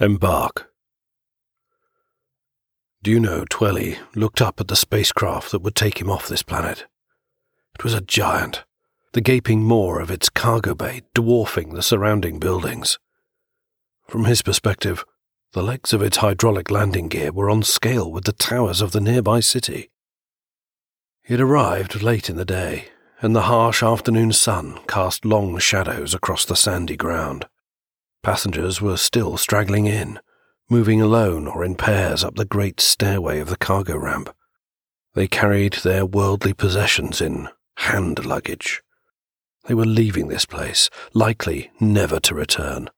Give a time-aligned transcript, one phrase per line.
[0.00, 0.72] Embark.
[3.06, 6.86] Know, Twelly looked up at the spacecraft that would take him off this planet.
[7.76, 8.64] It was a giant,
[9.12, 12.98] the gaping maw of its cargo bay dwarfing the surrounding buildings.
[14.08, 15.04] From his perspective,
[15.52, 19.00] the legs of its hydraulic landing gear were on scale with the towers of the
[19.00, 19.90] nearby city.
[21.22, 22.88] He had arrived late in the day,
[23.20, 27.46] and the harsh afternoon sun cast long shadows across the sandy ground.
[28.24, 30.18] Passengers were still straggling in,
[30.70, 34.34] moving alone or in pairs up the great stairway of the cargo ramp.
[35.12, 38.82] They carried their worldly possessions in hand luggage.
[39.66, 42.88] They were leaving this place, likely never to return.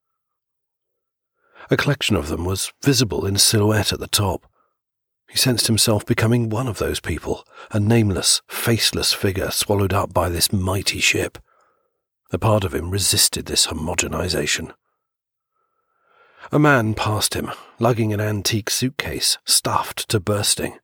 [1.69, 4.49] A collection of them was visible in silhouette at the top.
[5.29, 10.29] He sensed himself becoming one of those people, a nameless, faceless figure swallowed up by
[10.29, 11.37] this mighty ship.
[12.31, 14.71] A part of him resisted this homogenization.
[16.51, 20.79] A man passed him, lugging an antique suitcase, stuffed to bursting.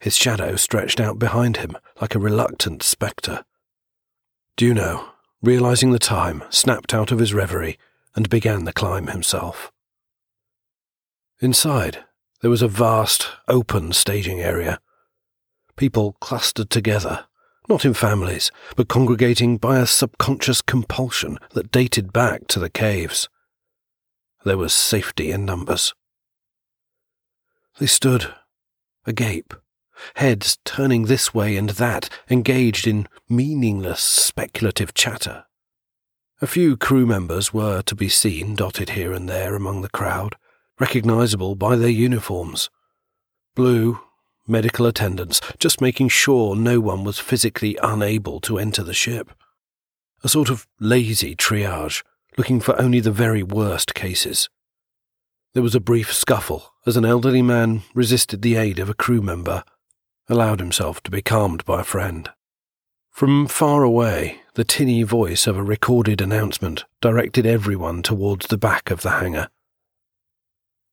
[0.00, 3.44] His shadow stretched out behind him like a reluctant spectre.
[4.56, 7.78] Juno, realizing the time, snapped out of his reverie
[8.16, 9.70] and began the climb himself.
[11.40, 12.04] Inside,
[12.40, 14.80] there was a vast, open staging area.
[15.76, 17.26] People clustered together,
[17.68, 23.28] not in families, but congregating by a subconscious compulsion that dated back to the caves.
[24.46, 25.92] There was safety in numbers.
[27.80, 28.32] They stood,
[29.04, 29.52] agape,
[30.14, 35.46] heads turning this way and that, engaged in meaningless speculative chatter.
[36.40, 40.36] A few crew members were to be seen dotted here and there among the crowd,
[40.78, 42.70] recognizable by their uniforms.
[43.56, 43.98] Blue,
[44.46, 49.32] medical attendants, just making sure no one was physically unable to enter the ship.
[50.22, 52.04] A sort of lazy triage
[52.36, 54.48] looking for only the very worst cases.
[55.54, 59.22] There was a brief scuffle as an elderly man resisted the aid of a crew
[59.22, 59.64] member,
[60.28, 62.28] allowed himself to be calmed by a friend.
[63.10, 68.90] From far away, the tinny voice of a recorded announcement directed everyone towards the back
[68.90, 69.48] of the hangar.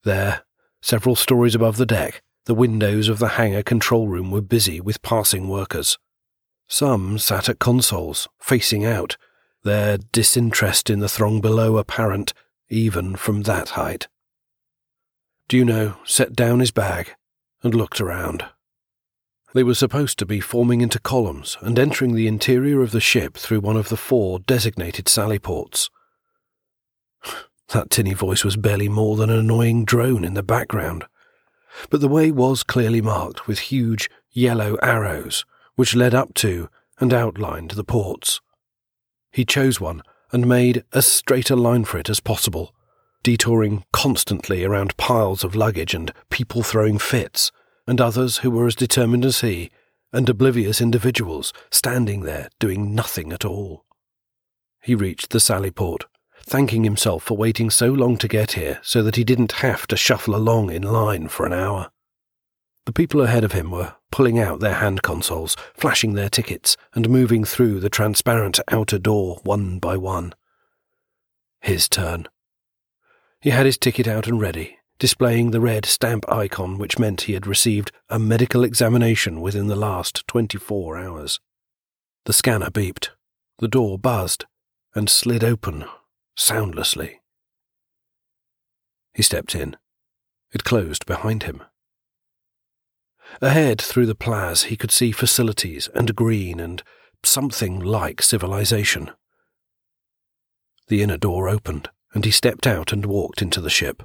[0.05, 0.43] There,
[0.81, 5.01] several stories above the deck, the windows of the hangar control room were busy with
[5.01, 5.97] passing workers.
[6.69, 9.17] Some sat at consoles, facing out,
[9.63, 12.33] their disinterest in the throng below apparent
[12.69, 14.07] even from that height.
[15.49, 17.15] Juno set down his bag
[17.61, 18.45] and looked around.
[19.53, 23.37] They were supposed to be forming into columns and entering the interior of the ship
[23.37, 25.89] through one of the four designated sally ports.
[27.69, 31.05] That tinny voice was barely more than an annoying drone in the background.
[31.89, 36.69] But the way was clearly marked with huge yellow arrows, which led up to
[36.99, 38.41] and outlined the ports.
[39.33, 42.73] He chose one and made as straight a line for it as possible,
[43.23, 47.51] detouring constantly around piles of luggage and people throwing fits,
[47.87, 49.71] and others who were as determined as he,
[50.13, 53.83] and oblivious individuals standing there doing nothing at all.
[54.81, 56.05] He reached the sally port,
[56.45, 59.97] thanking himself for waiting so long to get here so that he didn't have to
[59.97, 61.89] shuffle along in line for an hour.
[62.85, 67.09] The people ahead of him were pulling out their hand consoles, flashing their tickets, and
[67.09, 70.33] moving through the transparent outer door one by one.
[71.61, 72.27] His turn.
[73.39, 77.33] He had his ticket out and ready, displaying the red stamp icon which meant he
[77.33, 81.39] had received a medical examination within the last 24 hours.
[82.25, 83.09] The scanner beeped,
[83.59, 84.45] the door buzzed,
[84.93, 85.85] and slid open
[86.35, 87.21] soundlessly.
[89.13, 89.77] He stepped in.
[90.51, 91.63] It closed behind him.
[93.41, 96.83] Ahead through the plaz, he could see facilities and green and
[97.23, 99.11] something like civilization.
[100.87, 104.03] The inner door opened, and he stepped out and walked into the ship.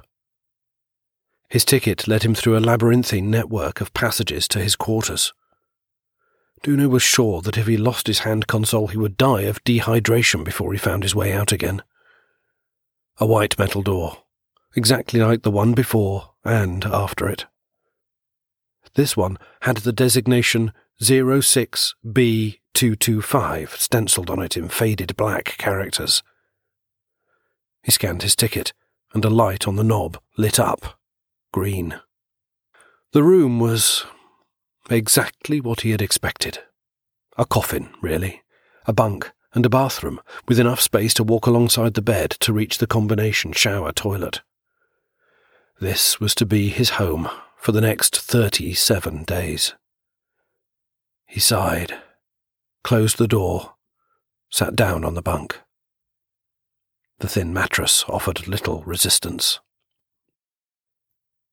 [1.49, 5.33] His ticket led him through a labyrinthine network of passages to his quarters.
[6.63, 10.43] Juno was sure that if he lost his hand console, he would die of dehydration
[10.43, 11.81] before he found his way out again.
[13.17, 14.23] A white metal door,
[14.75, 17.45] exactly like the one before and after it.
[18.95, 26.21] This one had the designation 06B225 stenciled on it in faded black characters.
[27.83, 28.73] He scanned his ticket,
[29.13, 30.99] and a light on the knob lit up
[31.51, 31.99] green.
[33.11, 34.05] The room was
[34.89, 36.59] exactly what he had expected.
[37.37, 38.41] A coffin, really,
[38.85, 42.77] a bunk, and a bathroom, with enough space to walk alongside the bed to reach
[42.77, 44.41] the combination shower toilet.
[45.79, 47.29] This was to be his home
[47.59, 49.75] for the next 37 days.
[51.27, 51.93] He sighed,
[52.83, 53.75] closed the door,
[54.49, 55.59] sat down on the bunk.
[57.19, 59.59] The thin mattress offered little resistance.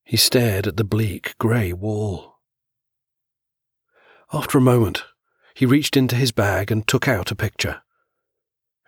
[0.05, 2.37] He stared at the bleak grey wall.
[4.33, 5.05] After a moment,
[5.55, 7.83] he reached into his bag and took out a picture.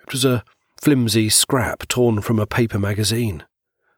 [0.03, 0.45] It was a
[0.81, 3.45] flimsy scrap torn from a paper magazine,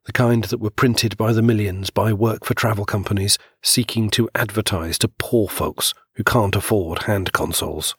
[0.06, 4.30] the kind that were printed by the millions by work for travel companies seeking to
[4.34, 7.94] advertise to poor folks who can't afford hand consoles.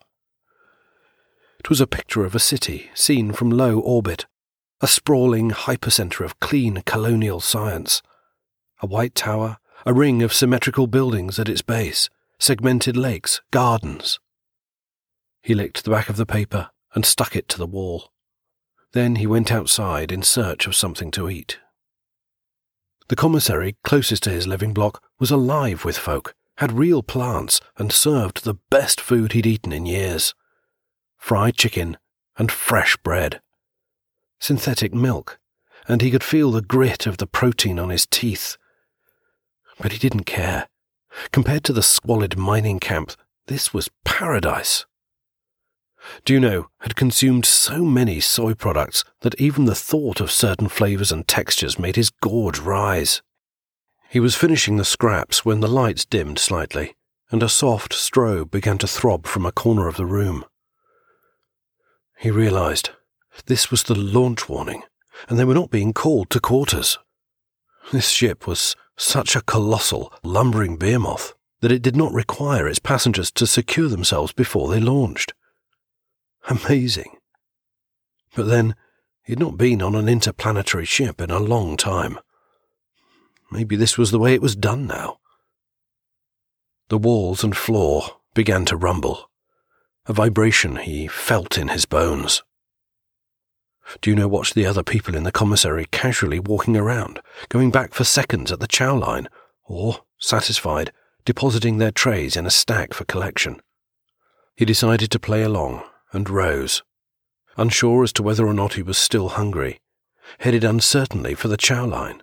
[1.59, 4.25] It was a picture of a city seen from low orbit,
[4.81, 8.01] a sprawling hypercentre of clean colonial science.
[8.81, 12.09] A white tower, a ring of symmetrical buildings at its base,
[12.39, 14.19] segmented lakes, gardens.
[15.43, 18.11] He licked the back of the paper and stuck it to the wall.
[18.93, 21.59] Then he went outside in search of something to eat.
[23.11, 27.91] The commissary closest to his living block was alive with folk, had real plants, and
[27.91, 30.33] served the best food he'd eaten in years
[31.17, 31.97] fried chicken,
[32.37, 33.41] and fresh bread.
[34.39, 35.39] Synthetic milk,
[35.89, 38.55] and he could feel the grit of the protein on his teeth.
[39.77, 40.69] But he didn't care.
[41.33, 43.11] Compared to the squalid mining camp,
[43.47, 44.85] this was paradise.
[46.25, 51.27] Juno had consumed so many soy products that even the thought of certain flavours and
[51.27, 53.21] textures made his gorge rise.
[54.09, 56.95] He was finishing the scraps when the lights dimmed slightly,
[57.29, 60.43] and a soft strobe began to throb from a corner of the room.
[62.17, 62.89] He realized
[63.45, 64.83] this was the launch warning,
[65.29, 66.97] and they were not being called to quarters.
[67.91, 73.31] This ship was such a colossal, lumbering behemoth that it did not require its passengers
[73.31, 75.33] to secure themselves before they launched.
[76.49, 77.17] Amazing.
[78.35, 78.75] But then,
[79.23, 82.19] he'd not been on an interplanetary ship in a long time.
[83.51, 85.19] Maybe this was the way it was done now.
[86.89, 89.29] The walls and floor began to rumble
[90.07, 92.41] a vibration he felt in his bones.
[94.01, 98.51] Juno watched the other people in the commissary casually walking around, going back for seconds
[98.51, 99.27] at the chow line,
[99.63, 100.91] or, satisfied,
[101.23, 103.61] depositing their trays in a stack for collection.
[104.55, 106.83] He decided to play along and rose,
[107.57, 109.79] unsure as to whether or not he was still hungry,
[110.39, 112.21] headed uncertainly for the chow line.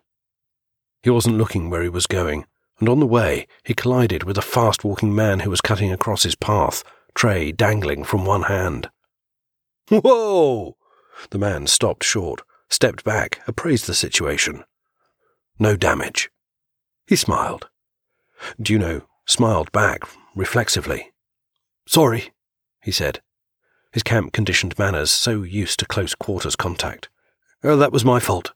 [1.02, 2.46] He wasn't looking where he was going,
[2.80, 6.22] and on the way he collided with a fast walking man who was cutting across
[6.22, 8.90] his path tray dangling from one hand.
[9.88, 10.76] Whoa!
[11.30, 14.62] The man stopped short, stepped back, appraised the situation.
[15.58, 16.30] No damage.
[17.08, 17.68] He smiled.
[18.60, 20.02] Juno smiled back
[20.36, 21.10] reflexively.
[21.86, 22.30] Sorry,
[22.82, 23.20] he said,
[23.92, 27.08] his camp conditioned manners so used to close quarters contact.
[27.64, 28.52] Oh, that was my fault.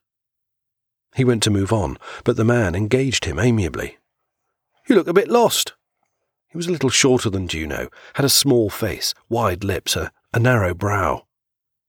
[1.15, 3.99] He went to move on, but the man engaged him amiably.
[4.89, 5.75] You look a bit lost.
[6.49, 10.39] He was a little shorter than Juno, had a small face, wide lips, a, a
[10.39, 11.27] narrow brow.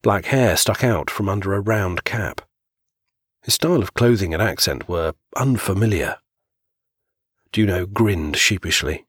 [0.02, 2.42] Black hair stuck out from under a round cap.
[3.44, 6.18] His style of clothing and accent were unfamiliar.
[7.52, 9.06] Juno grinned sheepishly.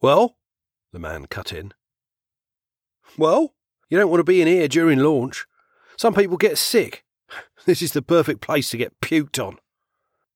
[0.00, 0.36] Well?
[0.92, 1.72] The man cut in.
[3.18, 3.54] Well,
[3.88, 5.46] you don't want to be in here during launch.
[5.96, 7.04] Some people get sick.
[7.64, 9.58] This is the perfect place to get puked on.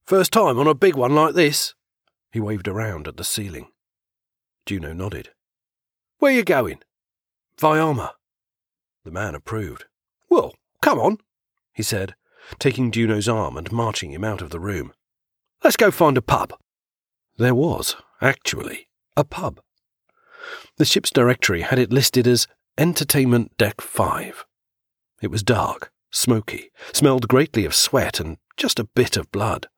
[0.05, 1.75] First time on a big one like this.
[2.31, 3.67] He waved around at the ceiling.
[4.65, 5.31] Juno nodded.
[6.19, 6.79] Where you going?
[7.59, 8.11] Viama.
[9.05, 9.87] The man approved.
[10.31, 11.19] Well, come on,
[11.73, 12.15] he said,
[12.59, 14.93] taking Juno's arm and marching him out of the room.
[15.65, 16.53] Let's go find a pub.
[17.39, 19.61] There was, actually, a pub.
[20.77, 22.47] The ship's directory had it listed as
[22.79, 24.45] Entertainment Deck 5.
[25.23, 29.69] It was dark, smoky, smelled greatly of sweat and just a bit of blood.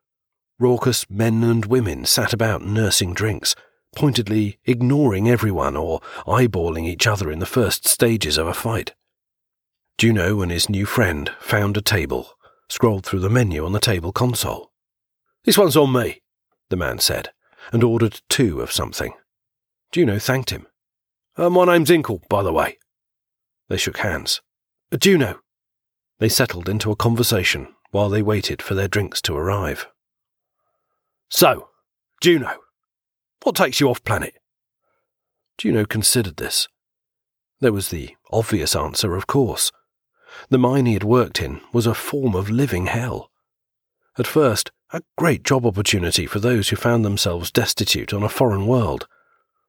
[0.58, 3.54] Raucous men and women sat about nursing drinks,
[3.94, 8.94] pointedly ignoring everyone or eyeballing each other in the first stages of a fight.
[9.96, 12.30] Juno and his new friend found a table,
[12.68, 14.72] scrolled through the menu on the table console.
[15.44, 16.20] This one's on me,
[16.68, 17.30] the man said,
[17.70, 19.12] and ordered two of something.
[19.92, 20.66] Juno thanked him.
[21.36, 22.76] Uh, my name's Hinkle, by the way.
[23.68, 24.40] They shook hands.
[24.98, 25.40] Juno.
[26.18, 29.86] They settled into a conversation while they waited for their drinks to arrive.
[31.28, 31.68] So,
[32.20, 32.56] Juno,
[33.42, 34.34] what takes you off planet?
[35.58, 36.68] Juno considered this.
[37.60, 39.72] There was the obvious answer, of course.
[40.48, 43.30] The mine he had worked in was a form of living hell.
[44.18, 48.66] At first, a great job opportunity for those who found themselves destitute on a foreign
[48.66, 49.06] world,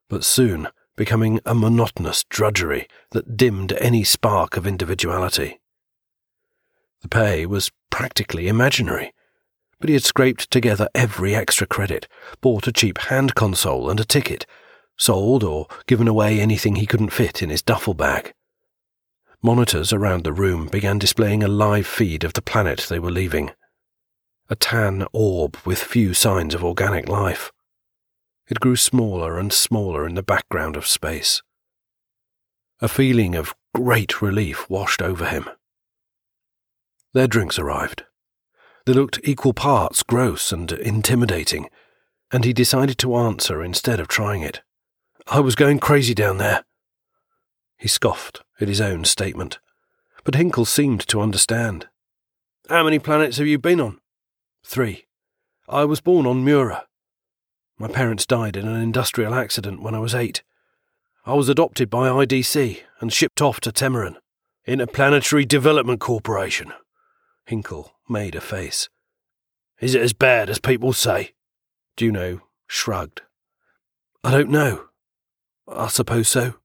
[0.08, 5.58] but soon becoming a monotonous drudgery that dimmed any spark of individuality.
[7.02, 9.14] The pay was practically imaginary,
[9.80, 12.10] but he had scraped together every extra credit,
[12.42, 14.46] bought a cheap hand console and a ticket,
[14.98, 18.34] sold or given away anything he couldn't fit in his duffel bag.
[19.42, 23.52] Monitors around the room began displaying a live feed of the planet they were leaving.
[24.50, 27.54] a tan orb with few signs of organic life.
[28.50, 31.44] It grew smaller and smaller in the background of space.
[32.82, 35.48] A feeling of great relief washed over him.
[37.14, 38.06] Their drinks arrived.
[38.86, 41.70] They looked equal parts gross and intimidating,
[42.32, 44.62] and he decided to answer instead of trying it.
[45.28, 46.64] I was going crazy down there.
[47.78, 49.60] He scoffed at his own statement,
[50.24, 51.88] but Hinkle seemed to understand.
[52.68, 54.00] How many planets have you been on?
[54.66, 55.06] Three.
[55.68, 56.86] I was born on Mura.
[57.82, 60.44] My parents died in an industrial accident when I was eight.
[61.26, 64.18] I was adopted by IDC and shipped off to Temarin,
[64.66, 66.74] Interplanetary Development Corporation.
[67.46, 68.90] Hinkle made a face.
[69.80, 71.32] Is it as bad as people say?
[71.96, 73.22] Juno shrugged.
[74.26, 74.90] I don't know.
[75.66, 76.56] I suppose so.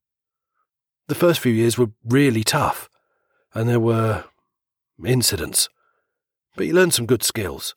[1.07, 2.89] The first few years were really tough,
[3.55, 4.25] and there were
[5.05, 5.69] incidents.
[6.57, 7.77] But you learned some good skills.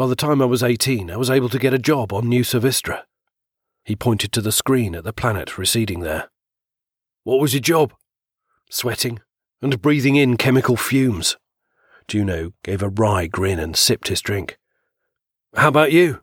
[0.00, 2.40] By the time I was 18, I was able to get a job on New
[2.40, 3.02] Savistra.
[3.84, 6.30] He pointed to the screen at the planet receding there.
[7.22, 7.92] What was your job?
[8.70, 9.20] Sweating
[9.60, 11.36] and breathing in chemical fumes.
[12.08, 14.56] Juno gave a wry grin and sipped his drink.
[15.54, 16.22] How about you?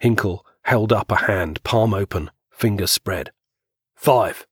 [0.00, 3.30] Hinkle held up a hand, palm open, fingers spread.
[3.94, 4.48] Five.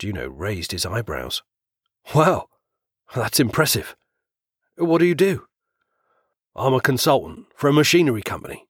[0.00, 1.44] Juno raised his eyebrows.
[2.16, 2.50] Well,
[3.14, 3.94] that's impressive.
[4.76, 5.47] What do you do?
[6.58, 8.66] I'm a consultant for a machinery company.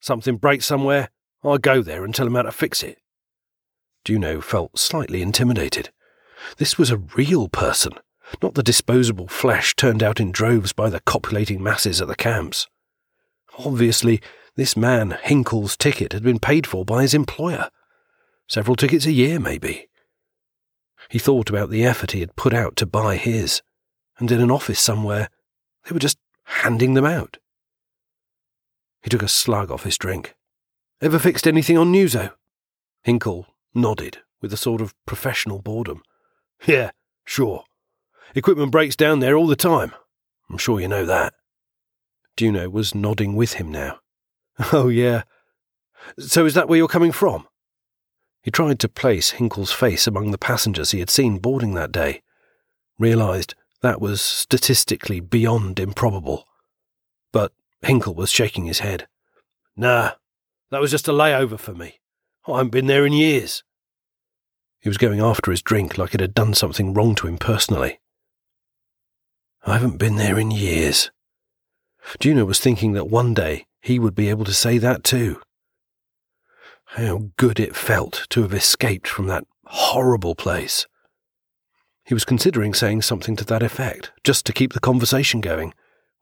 [0.00, 1.10] Something breaks somewhere,
[1.44, 2.98] I go there and tell them how to fix it.
[4.04, 5.90] Juno felt slightly intimidated.
[6.56, 7.92] This was a real person,
[8.42, 12.66] not the disposable flesh turned out in droves by the copulating masses at the camps.
[13.58, 14.22] Obviously,
[14.56, 17.68] this man, Hinkle's ticket, had been paid for by his employer.
[18.48, 19.88] Several tickets a year, maybe.
[21.10, 23.62] He thought about the effort he had put out to buy his,
[24.18, 25.28] and in an office somewhere,
[25.84, 26.18] they were just
[26.50, 27.38] handing them out.
[29.02, 30.34] He took a slug off his drink.
[31.00, 32.32] Ever fixed anything on Nuzo?
[33.02, 36.02] Hinkle nodded with a sort of professional boredom.
[36.66, 36.90] Yeah,
[37.24, 37.64] sure.
[38.34, 39.92] Equipment breaks down there all the time.
[40.50, 41.34] I'm sure you know that.
[42.36, 44.00] Juno was nodding with him now.
[44.72, 45.22] Oh, yeah.
[46.18, 47.48] So is that where you're coming from?
[48.42, 52.22] He tried to place Hinkle's face among the passengers he had seen boarding that day,
[52.98, 56.46] realized that was statistically beyond improbable.
[57.32, 59.06] But Hinkle was shaking his head.
[59.76, 60.12] Nah,
[60.70, 62.00] that was just a layover for me.
[62.46, 63.62] I haven't been there in years.
[64.80, 68.00] He was going after his drink like it had done something wrong to him personally.
[69.64, 71.10] I haven't been there in years.
[72.18, 75.40] Juno was thinking that one day he would be able to say that too.
[76.86, 80.86] How good it felt to have escaped from that horrible place.
[82.10, 85.72] He was considering saying something to that effect, just to keep the conversation going,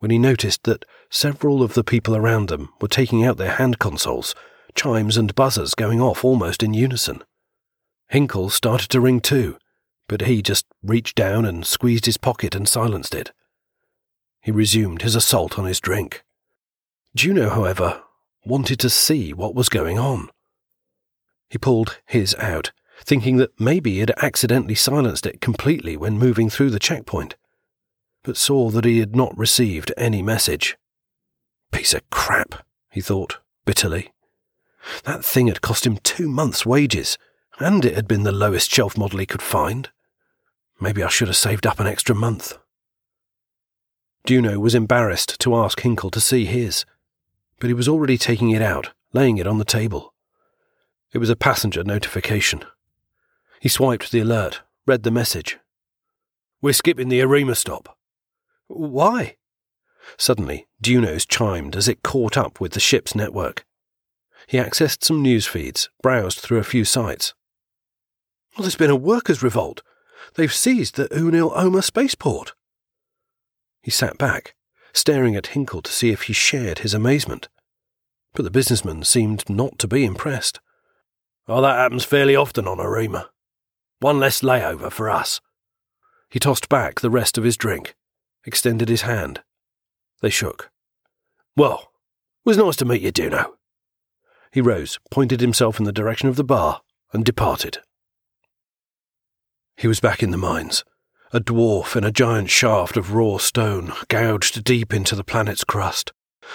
[0.00, 3.78] when he noticed that several of the people around them were taking out their hand
[3.78, 4.34] consoles,
[4.74, 7.24] chimes and buzzers going off almost in unison.
[8.10, 9.56] Hinkle started to ring too,
[10.08, 13.32] but he just reached down and squeezed his pocket and silenced it.
[14.42, 16.22] He resumed his assault on his drink.
[17.16, 18.02] Juno, however,
[18.44, 20.28] wanted to see what was going on.
[21.48, 22.72] He pulled his out
[23.08, 27.36] thinking that maybe he had accidentally silenced it completely when moving through the checkpoint,
[28.22, 30.76] but saw that he had not received any message.
[31.72, 34.12] Piece of crap, he thought bitterly.
[35.04, 37.16] That thing had cost him two months' wages,
[37.58, 39.88] and it had been the lowest shelf model he could find.
[40.78, 42.58] Maybe I should have saved up an extra month.
[44.26, 46.84] Juno was embarrassed to ask Hinkle to see his,
[47.58, 50.12] but he was already taking it out, laying it on the table.
[51.14, 52.64] It was a passenger notification.
[53.60, 55.58] He swiped the alert, read the message.
[56.60, 57.96] We're skipping the Arima stop.
[58.66, 59.36] Why?
[60.16, 63.64] Suddenly, Junos chimed as it caught up with the ship's network.
[64.46, 67.34] He accessed some news feeds, browsed through a few sites.
[68.56, 69.82] Well, there's been a workers' revolt.
[70.34, 72.54] They've seized the Unil Oma spaceport.
[73.82, 74.54] He sat back,
[74.92, 77.48] staring at Hinkle to see if he shared his amazement.
[78.34, 80.60] But the businessman seemed not to be impressed.
[81.46, 83.30] Oh, that happens fairly often on Arima.
[84.00, 85.40] One less layover for us.
[86.30, 87.94] He tossed back the rest of his drink,
[88.44, 89.42] extended his hand.
[90.20, 90.70] They shook.
[91.56, 91.90] Well,
[92.44, 93.56] it was nice to meet you, Juno.
[94.52, 97.78] He rose, pointed himself in the direction of the bar, and departed.
[99.76, 100.84] He was back in the mines,
[101.32, 106.12] a dwarf in a giant shaft of raw stone gouged deep into the planet's crust.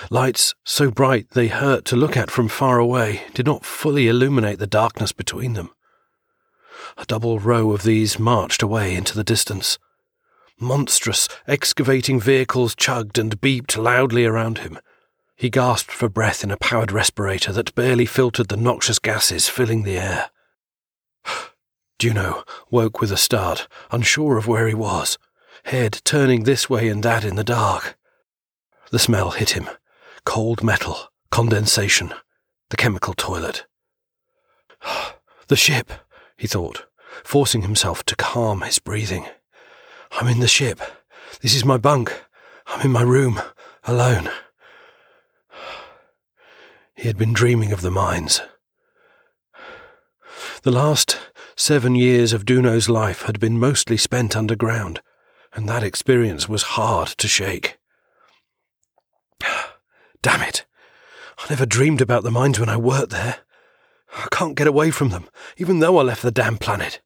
[0.09, 4.59] Lights so bright they hurt to look at from far away did not fully illuminate
[4.59, 5.69] the darkness between them.
[6.97, 9.77] A double row of these marched away into the distance.
[10.59, 14.79] Monstrous, excavating vehicles chugged and beeped loudly around him.
[15.35, 19.83] He gasped for breath in a powered respirator that barely filtered the noxious gases filling
[19.83, 20.29] the air.
[21.99, 25.17] Juno woke with a start, unsure of where he was,
[25.65, 27.97] head turning this way and that in the dark.
[28.91, 29.67] The smell hit him
[30.25, 32.13] cold metal, condensation,
[32.69, 33.65] the chemical toilet.
[35.47, 35.91] The ship,
[36.37, 36.85] he thought,
[37.23, 39.25] forcing himself to calm his breathing.
[40.11, 40.79] I'm in the ship.
[41.41, 42.23] This is my bunk.
[42.67, 43.41] I'm in my room,
[43.83, 44.29] alone.
[46.95, 48.41] He had been dreaming of the mines.
[50.63, 51.19] The last
[51.55, 55.01] seven years of Juno's life had been mostly spent underground,
[55.53, 57.77] and that experience was hard to shake.
[60.21, 60.65] Damn it!
[61.39, 63.39] I never dreamed about the mines when I worked there.
[64.15, 65.27] I can't get away from them,
[65.57, 67.01] even though I left the damn planet.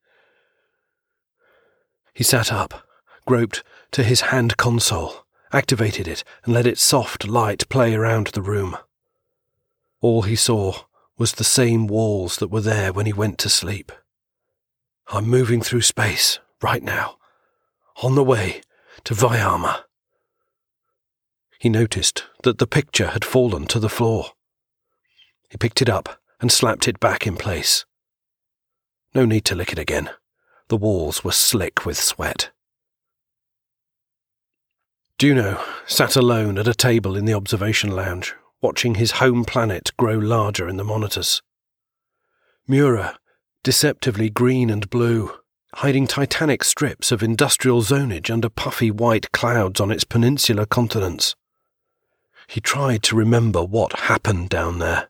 [2.14, 2.84] He sat up,
[3.26, 8.42] groped to his hand console, activated it, and let its soft light play around the
[8.42, 8.78] room.
[10.02, 10.74] All he saw
[11.18, 13.92] was the same walls that were there when he went to sleep.
[15.08, 17.18] I'm moving through space right now,
[18.04, 18.62] on the way
[19.06, 19.84] to Vyama.
[21.60, 24.32] He noticed that the picture had fallen to the floor.
[25.50, 27.86] He picked it up and slapped it back in place.
[29.14, 30.10] No need to lick it again.
[30.68, 32.52] The walls were slick with sweat.
[35.18, 40.18] Juno sat alone at a table in the observation lounge, watching his home planet grow
[40.18, 41.42] larger in the monitors.
[42.68, 43.18] Mura,
[43.64, 45.32] deceptively green and blue,
[45.76, 51.36] hiding titanic strips of industrial zonage under puffy white clouds on its peninsular continents.
[52.48, 55.10] He tried to remember what happened down there.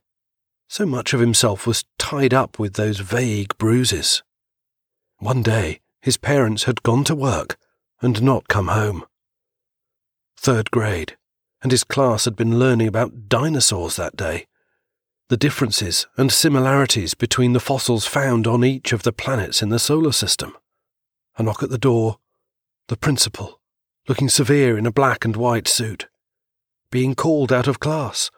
[0.68, 4.24] So much of himself was tied up with those vague bruises.
[5.20, 7.58] One day, his parents had gone to work
[8.02, 9.06] and not come home
[10.38, 11.18] third grade,
[11.62, 14.46] and his class had been learning about dinosaurs that day.
[15.30, 19.80] The differences and similarities between the fossils found on each of the planets in the
[19.80, 20.56] solar system.
[21.38, 22.20] A knock at the door.
[22.88, 23.60] The principal,
[24.08, 26.08] looking severe in a black and white suit.
[26.92, 28.32] Being called out of class.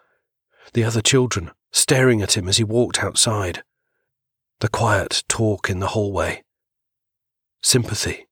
[0.74, 3.64] The other children staring at him as he walked outside.
[4.60, 6.44] The quiet talk in the hallway.
[7.62, 8.28] Sympathy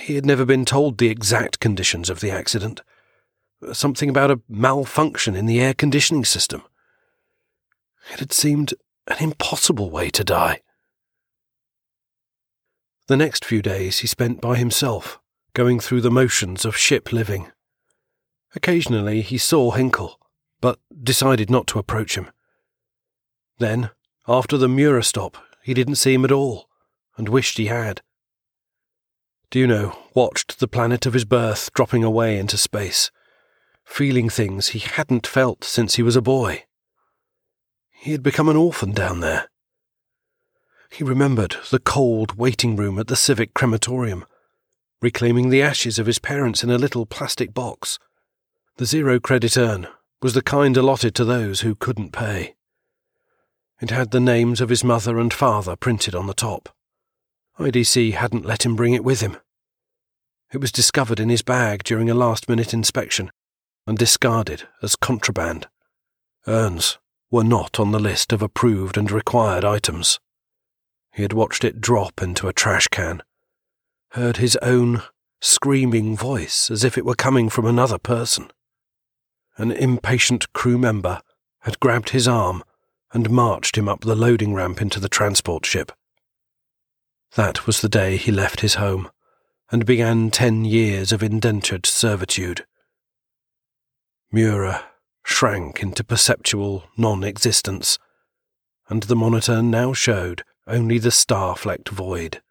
[0.00, 2.82] he had never been told the exact conditions of the accident.
[3.72, 6.62] Something about a malfunction in the air conditioning system.
[8.12, 8.74] It had seemed
[9.08, 10.60] an impossible way to die.
[13.08, 15.20] The next few days he spent by himself,
[15.54, 17.50] going through the motions of ship living.
[18.54, 20.18] Occasionally he saw Hinkle,
[20.66, 22.28] but decided not to approach him.
[23.58, 23.90] Then,
[24.26, 26.68] after the Mura stop, he didn't see him at all,
[27.16, 28.02] and wished he had.
[29.52, 33.12] Juno watched the planet of his birth dropping away into space,
[33.84, 36.64] feeling things he hadn't felt since he was a boy.
[37.92, 39.48] He had become an orphan down there.
[40.90, 44.24] He remembered the cold waiting room at the civic crematorium,
[45.00, 48.00] reclaiming the ashes of his parents in a little plastic box.
[48.78, 49.86] The zero credit urn
[50.26, 52.56] was the kind allotted to those who couldn't pay.
[53.80, 56.68] It had the names of his mother and father printed on the top.
[57.60, 59.36] IDC hadn't let him bring it with him.
[60.52, 63.30] It was discovered in his bag during a last minute inspection
[63.86, 65.68] and discarded as contraband.
[66.48, 66.98] Urns
[67.30, 70.18] were not on the list of approved and required items.
[71.14, 73.22] He had watched it drop into a trash can,
[74.14, 75.04] heard his own
[75.40, 78.50] screaming voice as if it were coming from another person.
[79.58, 81.20] An impatient crew member
[81.60, 82.62] had grabbed his arm
[83.12, 85.92] and marched him up the loading ramp into the transport ship.
[87.34, 89.10] That was the day he left his home
[89.70, 92.66] and began ten years of indentured servitude.
[94.30, 94.84] Mura
[95.24, 97.98] shrank into perceptual non existence,
[98.88, 102.42] and the monitor now showed only the star flecked void.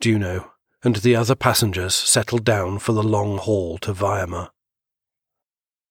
[0.00, 4.50] Juno and the other passengers settled down for the long haul to Vyama.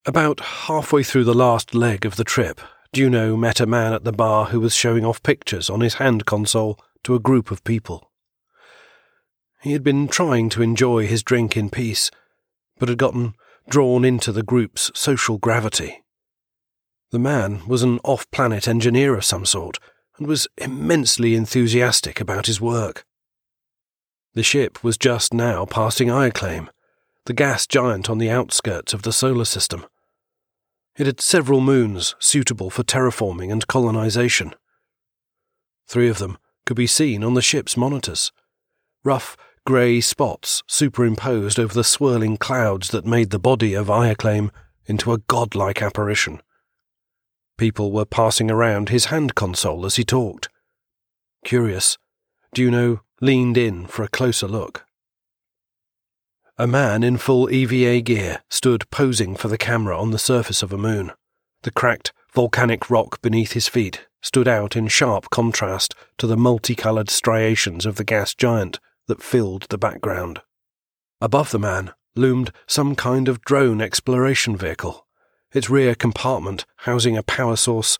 [0.05, 2.59] About halfway through the last leg of the trip,
[2.91, 6.25] Juno met a man at the bar who was showing off pictures on his hand
[6.25, 8.11] console to a group of people.
[9.61, 12.11] He had been trying to enjoy his drink in peace,
[12.79, 13.35] but had gotten
[13.69, 16.03] drawn into the group's social gravity.
[17.11, 19.79] The man was an off planet engineer of some sort
[20.17, 23.05] and was immensely enthusiastic about his work.
[24.33, 26.67] The ship was just now passing Ioclame,
[27.23, 29.85] the gas giant on the outskirts of the solar system.
[30.95, 34.53] It had several moons suitable for terraforming and colonization.
[35.87, 38.31] Three of them could be seen on the ship's monitors.
[39.03, 44.49] Rough, grey spots superimposed over the swirling clouds that made the body of Ioclame
[44.85, 46.41] into a godlike apparition.
[47.57, 50.49] People were passing around his hand console as he talked.
[51.43, 51.97] Curious,
[52.53, 54.82] Juno leaned in for a closer look.
[56.57, 60.71] A man in full EVA gear stood posing for the camera on the surface of
[60.71, 61.11] a moon.
[61.63, 67.09] The cracked volcanic rock beneath his feet stood out in sharp contrast to the multicoloured
[67.09, 70.41] striations of the gas giant that filled the background.
[71.19, 75.07] Above the man loomed some kind of drone exploration vehicle,
[75.53, 77.97] its rear compartment housing a power source,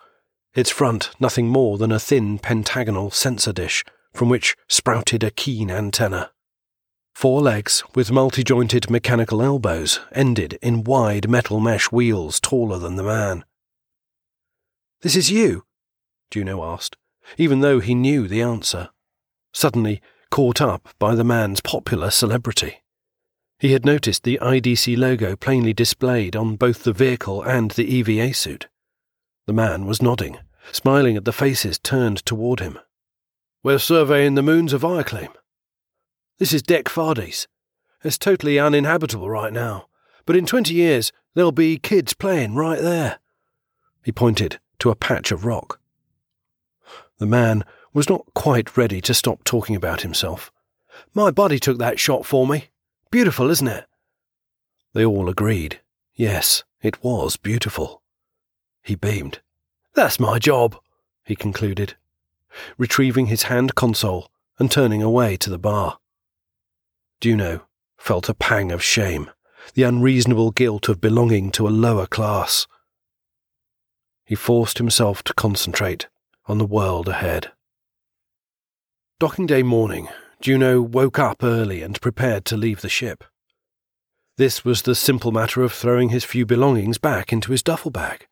[0.54, 5.72] its front nothing more than a thin pentagonal sensor dish from which sprouted a keen
[5.72, 6.30] antenna.
[7.14, 12.96] Four legs with multi jointed mechanical elbows ended in wide metal mesh wheels taller than
[12.96, 13.46] the man.
[15.02, 15.64] This is you?
[16.32, 16.98] Juno asked,
[17.38, 18.90] even though he knew the answer,
[19.54, 22.82] suddenly caught up by the man's popular celebrity.
[23.60, 28.34] He had noticed the IDC logo plainly displayed on both the vehicle and the EVA
[28.34, 28.68] suit.
[29.46, 30.40] The man was nodding,
[30.72, 32.80] smiling at the faces turned toward him.
[33.64, 35.34] We're surveying the moons of Ioclame.
[36.40, 37.46] This is Deck Fardis.
[38.04, 39.86] It's totally uninhabitable right now,
[40.26, 43.20] but in twenty years there'll be kids playing right there.
[44.04, 45.80] He pointed to a patch of rock.
[47.20, 50.52] The man was not quite ready to stop talking about himself.
[51.14, 52.70] My body took that shot for me.
[53.12, 53.86] Beautiful, isn't it?
[54.94, 55.82] They all agreed.
[56.16, 58.02] Yes, it was beautiful.
[58.82, 59.40] He beamed.
[59.94, 60.76] That's my job,
[61.24, 61.94] he concluded,
[62.78, 66.00] retrieving his hand console and turning away to the bar.
[67.24, 67.66] Juno
[67.98, 69.32] felt a pang of shame,
[69.76, 72.68] the unreasonable guilt of belonging to a lower class.
[74.26, 76.10] He forced himself to concentrate
[76.48, 77.54] on the world ahead.
[79.22, 80.10] Docking day morning,
[80.42, 83.24] Juno woke up early and prepared to leave the ship.
[84.36, 88.28] This was the simple matter of throwing his few belongings back into his duffel bag,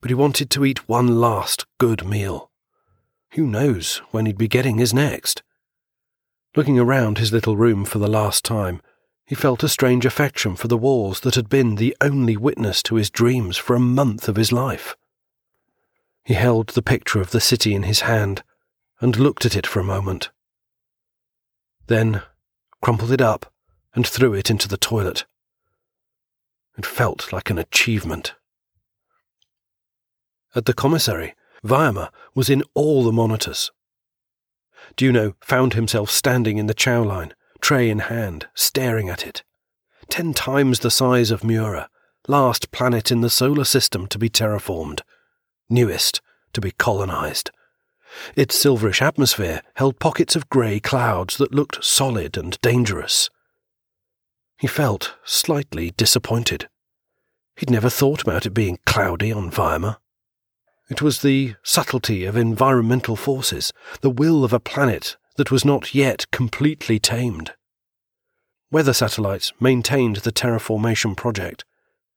[0.00, 2.52] but he wanted to eat one last good meal.
[3.32, 5.42] Who knows when he'd be getting his next?
[6.56, 8.82] Looking around his little room for the last time,
[9.24, 12.96] he felt a strange affection for the walls that had been the only witness to
[12.96, 14.96] his dreams for a month of his life.
[16.24, 18.42] He held the picture of the city in his hand
[19.00, 20.30] and looked at it for a moment.
[21.86, 22.22] Then
[22.82, 23.52] crumpled it up
[23.94, 25.26] and threw it into the toilet.
[26.76, 28.34] It felt like an achievement.
[30.56, 33.70] At the commissary, Viamer was in all the monitors.
[34.96, 39.42] Juno found himself standing in the chow line, tray in hand, staring at it.
[40.08, 41.88] Ten times the size of Mura,
[42.26, 45.02] last planet in the solar system to be terraformed
[45.70, 46.20] newest
[46.52, 47.50] to be colonized.
[48.34, 53.30] Its silverish atmosphere held pockets of grey clouds that looked solid and dangerous.
[54.58, 56.68] He felt slightly disappointed.
[57.56, 59.98] He'd never thought about it being cloudy on Viamer.
[60.90, 65.94] It was the subtlety of environmental forces, the will of a planet that was not
[65.94, 67.52] yet completely tamed.
[68.72, 71.64] Weather satellites maintained the terraformation project,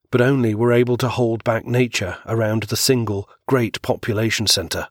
[0.09, 4.87] but only were able to hold back nature around the single great population centre,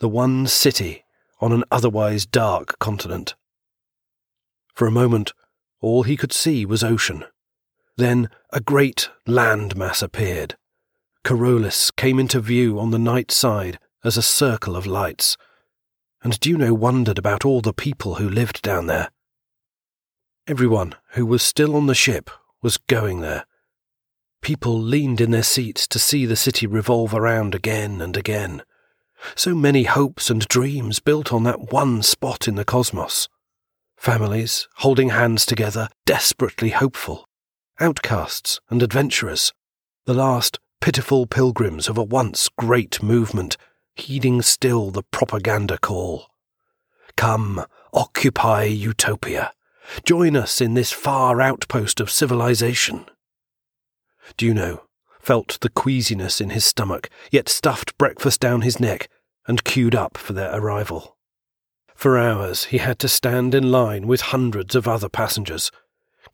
[0.00, 1.04] the one city
[1.40, 3.36] on an otherwise dark continent.
[4.74, 5.32] For a moment,
[5.80, 7.24] all he could see was ocean.
[7.96, 10.56] Then a great land mass appeared.
[11.24, 15.36] Carolus came into view on the night side as a circle of lights,
[16.22, 19.10] and Juno wondered about all the people who lived down there.
[20.46, 22.30] Everyone who was still on the ship
[22.62, 23.46] was going there,
[24.44, 28.62] People leaned in their seats to see the city revolve around again and again.
[29.34, 33.26] So many hopes and dreams built on that one spot in the cosmos.
[33.96, 37.26] Families holding hands together, desperately hopeful.
[37.80, 39.54] Outcasts and adventurers.
[40.04, 43.56] The last pitiful pilgrims of a once great movement,
[43.96, 46.26] heeding still the propaganda call.
[47.16, 49.54] Come, occupy utopia.
[50.04, 53.06] Join us in this far outpost of civilization.
[54.36, 54.84] Juno
[55.18, 59.08] felt the queasiness in his stomach, yet stuffed breakfast down his neck
[59.48, 61.16] and queued up for their arrival.
[61.94, 65.70] For hours he had to stand in line with hundreds of other passengers,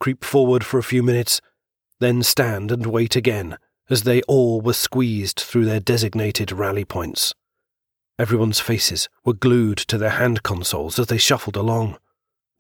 [0.01, 1.41] creep forward for a few minutes,
[2.01, 3.57] then stand and wait again
[3.91, 7.35] as they all were squeezed through their designated rally points.
[8.19, 11.99] Everyone's faces were glued to their hand consoles as they shuffled along.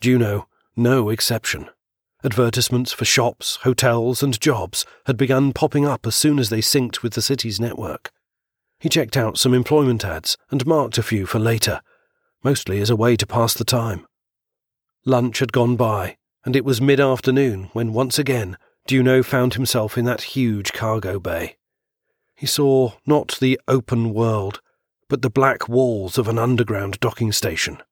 [0.00, 1.70] Juno, no exception.
[2.24, 7.02] Advertisements for shops, hotels, and jobs had begun popping up as soon as they synced
[7.02, 8.10] with the city's network.
[8.78, 11.80] He checked out some employment ads and marked a few for later,
[12.42, 14.06] mostly as a way to pass the time.
[15.04, 19.96] Lunch had gone by, and it was mid afternoon when once again Juno found himself
[19.96, 21.56] in that huge cargo bay.
[22.34, 24.60] He saw not the open world,
[25.08, 27.82] but the black walls of an underground docking station.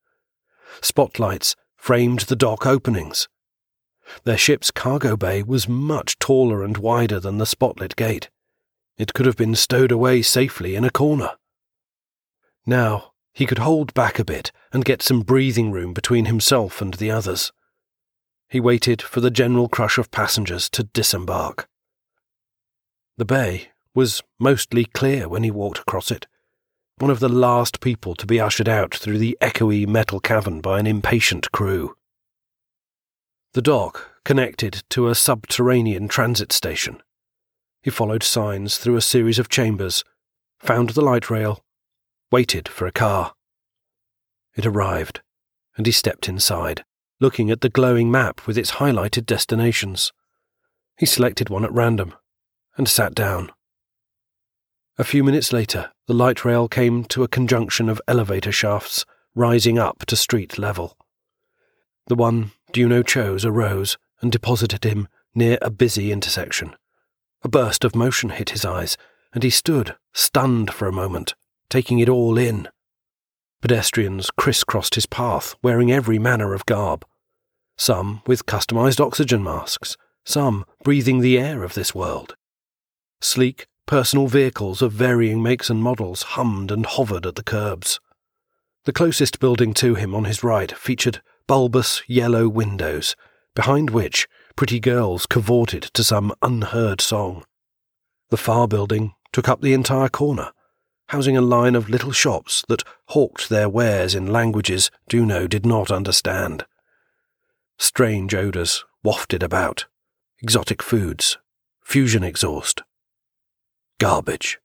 [0.81, 3.29] Spotlights framed the dock openings.
[4.25, 8.31] Their ship's cargo bay was much taller and wider than the spotlit gate.
[8.97, 11.33] It could have been stowed away safely in a corner.
[12.67, 16.95] Now, he could hold back a bit and get some breathing room between himself and
[16.95, 17.53] the others.
[18.49, 21.69] He waited for the general crush of passengers to disembark.
[23.19, 26.27] The bay was mostly clear when he walked across it,
[26.99, 30.81] one of the last people to be ushered out through the echoey metal cavern by
[30.81, 31.97] an impatient crew.
[33.55, 37.03] The dock connected to a subterranean transit station.
[37.83, 40.05] He followed signs through a series of chambers,
[40.59, 41.65] found the light rail,
[42.31, 43.33] waited for a car.
[44.55, 45.23] It arrived,
[45.77, 46.85] and he stepped inside,
[47.21, 50.13] looking at the glowing map with its highlighted destinations.
[50.97, 52.15] He selected one at random
[52.77, 53.51] and sat down.
[54.99, 59.05] A few minutes later, the light rail came to a conjunction of elevator shafts
[59.35, 60.97] rising up to street level.
[62.09, 66.75] The one Juno chose arose and deposited him near a busy intersection.
[67.43, 68.97] A burst of motion hit his eyes,
[69.33, 71.35] and he stood, stunned for a moment,
[71.71, 72.69] taking it all in.
[73.61, 77.05] Pedestrians crisscrossed his path, wearing every manner of garb.
[77.79, 82.37] Some with customized oxygen masks, some breathing the air of this world.
[83.21, 88.01] Sleek, Personal vehicles of varying makes and models hummed and hovered at the curbs.
[88.85, 93.17] The closest building to him on his right featured bulbous yellow windows,
[93.55, 97.47] behind which pretty girls cavorted to some unheard song.
[98.29, 100.51] The far building took up the entire corner,
[101.07, 105.91] housing a line of little shops that hawked their wares in languages Juno did not
[105.91, 106.67] understand.
[107.79, 109.87] Strange odours wafted about
[110.41, 111.39] exotic foods,
[111.83, 112.83] fusion exhaust,
[113.99, 114.59] Garbage.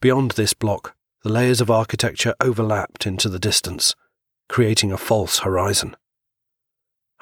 [0.00, 3.94] Beyond this block, the layers of architecture overlapped into the distance,
[4.48, 5.96] creating a false horizon.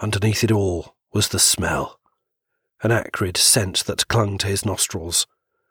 [0.00, 2.00] Underneath it all was the smell,
[2.82, 5.26] an acrid scent that clung to his nostrils,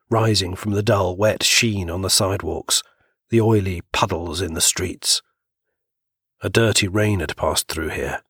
[0.10, 2.84] rising from the dull, wet sheen on the sidewalks,
[3.29, 5.21] the oily puddles in the streets.
[6.41, 8.23] A dirty rain had passed through here,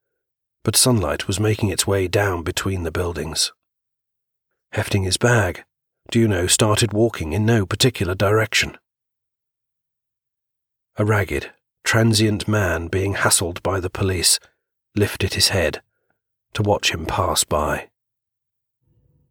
[0.63, 3.53] but sunlight was making its way down between the buildings.
[4.71, 5.63] Hefting his bag,
[6.11, 8.77] Juno started walking in no particular direction.
[10.97, 11.51] A ragged,
[11.83, 14.39] transient man being hassled by the police
[14.95, 15.81] lifted his head
[16.53, 17.90] to watch him pass by.